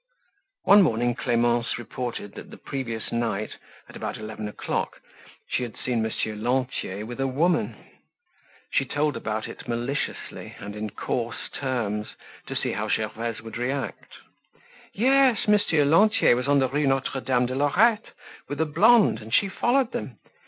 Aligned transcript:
One 0.63 0.81
morning 0.81 1.13
Clemence 1.13 1.77
reported 1.77 2.33
that 2.33 2.49
the 2.49 2.57
previous 2.57 3.11
night, 3.11 3.51
at 3.87 3.95
about 3.95 4.17
eleven 4.17 4.47
o'clock, 4.47 4.99
she 5.47 5.61
had 5.61 5.77
seen 5.77 6.01
Monsieur 6.01 6.33
Lantier 6.35 7.05
with 7.05 7.19
a 7.19 7.27
woman. 7.27 7.75
She 8.71 8.83
told 8.83 9.15
about 9.15 9.47
it 9.47 9.67
maliciously 9.67 10.55
and 10.57 10.75
in 10.75 10.89
coarse 10.89 11.49
terms 11.53 12.15
to 12.47 12.55
see 12.55 12.71
how 12.71 12.89
Gervaise 12.89 13.43
would 13.43 13.57
react. 13.57 14.11
Yes, 14.91 15.47
Monsieur 15.47 15.85
Lantier 15.85 16.35
was 16.35 16.47
on 16.47 16.57
the 16.57 16.67
Rue 16.67 16.87
Notre 16.87 17.21
Dame 17.21 17.45
de 17.45 17.53
Lorette 17.53 18.09
with 18.49 18.59
a 18.59 18.65
blonde 18.65 19.19
and 19.21 19.31
she 19.31 19.49
followed 19.49 19.91
them. 19.91 20.17